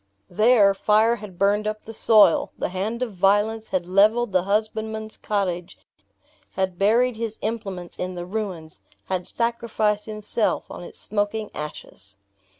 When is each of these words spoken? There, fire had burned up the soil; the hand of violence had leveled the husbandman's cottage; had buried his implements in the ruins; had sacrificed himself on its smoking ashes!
There, 0.31 0.73
fire 0.73 1.17
had 1.17 1.37
burned 1.37 1.67
up 1.67 1.85
the 1.85 1.93
soil; 1.93 2.51
the 2.57 2.69
hand 2.69 3.03
of 3.03 3.13
violence 3.13 3.67
had 3.67 3.85
leveled 3.85 4.31
the 4.31 4.41
husbandman's 4.41 5.15
cottage; 5.15 5.77
had 6.53 6.79
buried 6.79 7.17
his 7.17 7.37
implements 7.43 7.99
in 7.99 8.15
the 8.15 8.25
ruins; 8.25 8.79
had 9.09 9.27
sacrificed 9.27 10.07
himself 10.07 10.65
on 10.71 10.81
its 10.83 10.97
smoking 10.99 11.51
ashes! 11.53 12.15